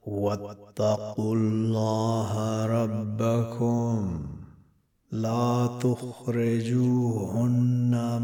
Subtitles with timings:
[0.06, 4.26] واتقوا الله ربكم.
[5.12, 6.62] لا تخرجوهن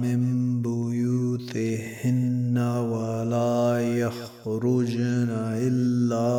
[0.01, 0.21] من
[0.61, 6.29] بيوتهن ولا يخرجن إلا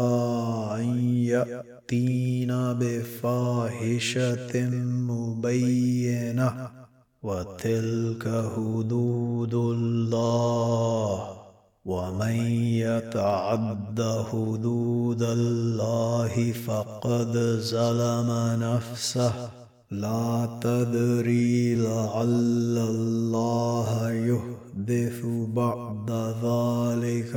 [0.80, 0.98] أن
[1.92, 4.70] يأتين بفاحشة
[5.10, 6.68] مبينة
[7.22, 8.24] وتلك
[8.56, 11.36] حدود الله
[11.84, 12.36] ومن
[12.82, 17.32] يتعد حدود الله فقد
[17.70, 18.30] ظلم
[18.60, 19.32] نفسه.
[19.90, 26.10] لا تدري لعل الله يحدث بعد
[26.42, 27.36] ذلك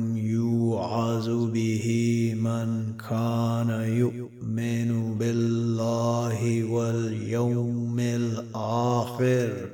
[0.71, 1.87] يوعظ به
[2.39, 3.69] من كان
[4.03, 9.69] يؤمن بالله واليوم الآخر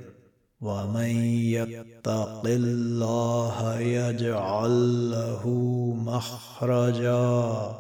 [0.62, 1.12] ومن
[1.56, 4.76] يتق الله يجعل
[5.12, 5.44] له
[6.06, 7.76] مخرجا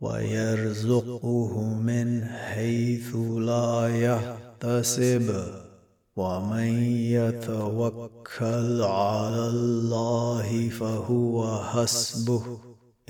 [0.00, 3.16] ويرزقه من حيث
[3.50, 3.76] لا
[4.06, 5.61] يحتسب.
[6.16, 12.42] ومن يتوكل على الله فهو حسبه.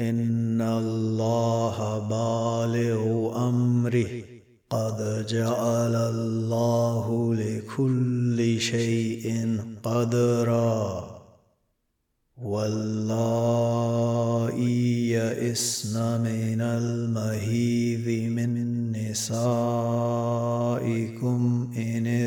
[0.00, 4.22] إن الله بالغ أمره.
[4.70, 11.12] قد جعل الله لكل شيء قدرا.
[12.42, 13.82] واللائي
[15.10, 19.42] يئسن من المهيذ من نسائكم.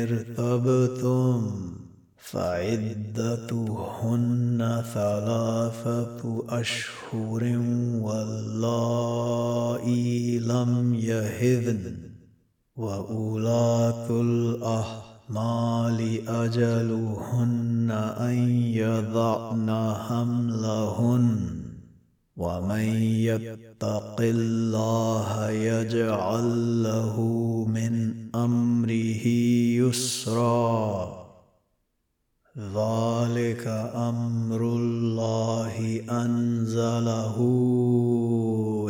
[0.06, 1.40] ارتبتم
[2.30, 3.78] فعدتهن
[4.94, 7.42] ثلاثة أشهر
[8.02, 9.38] واللائي
[10.38, 11.96] لم يهذن
[12.76, 17.90] وأولاة الأحمال أجلهن
[18.20, 21.65] أن يضعن حملهن
[22.36, 27.20] ومن يتق الله يجعل له
[27.68, 29.26] من أمره
[29.88, 31.26] يسرا.
[32.58, 37.36] ذلك أمر الله أنزله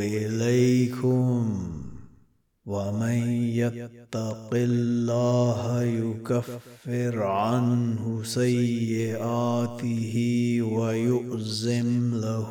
[0.00, 1.76] إليكم.
[2.66, 3.18] ومن
[3.54, 10.14] يتق الله يكفر عنه سيئاته
[10.62, 12.50] ويؤزم له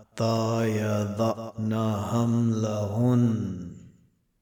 [0.19, 1.71] يضعن
[2.11, 3.71] حملهن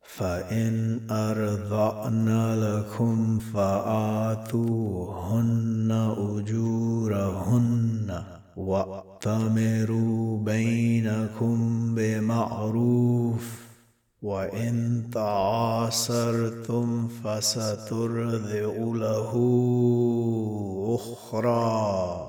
[0.01, 4.55] فإن أرضعن لكم فآتوهن
[6.17, 8.23] أجورهن
[8.57, 13.59] وأتمروا بينكم بمعروف
[14.21, 19.31] وإن تعاسرتم فسترضع له
[20.99, 22.28] أخرى.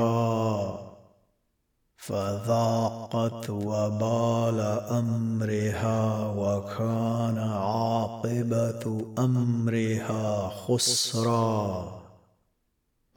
[2.11, 4.59] فذاقت وبال
[4.91, 12.01] أمرها وكان عاقبة أمرها خسرا.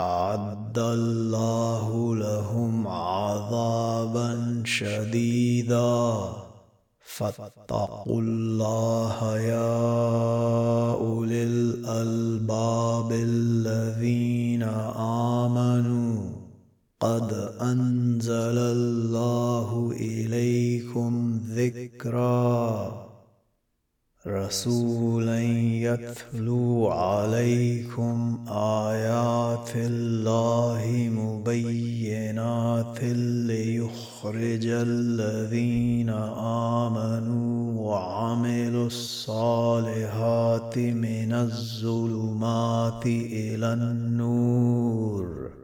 [0.01, 6.29] أعد الله لهم عذابا شديدا.
[7.01, 9.81] فاتقوا الله يا
[10.93, 14.24] أولي الألباب الذين
[17.05, 23.05] قد أنزل الله إليكم ذكرا.
[24.27, 25.43] رسولا
[25.89, 33.05] يتلو عليكم آيات الله مبينات
[33.53, 36.09] ليخرج الذين
[36.89, 45.64] آمنوا وعملوا الصالحات من الظلمات إلى النور.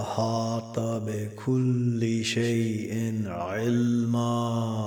[0.00, 4.79] قد أحاط بكل شيء علما.